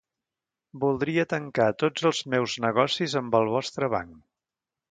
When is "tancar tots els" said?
1.33-2.23